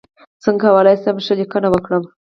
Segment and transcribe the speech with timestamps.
[0.43, 2.03] څنګه کولی شم ښه لیکنه وکړم